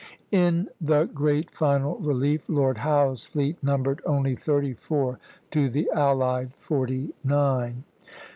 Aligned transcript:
In 0.31 0.67
the 0.81 1.05
great 1.05 1.51
final 1.51 1.99
relief, 1.99 2.49
Lord 2.49 2.79
Howe's 2.79 3.23
fleet 3.25 3.61
numbered 3.63 4.01
only 4.03 4.35
thirty 4.35 4.73
four 4.73 5.19
to 5.51 5.69
the 5.69 5.91
allied 5.91 6.55
forty 6.55 7.13
nine. 7.23 7.83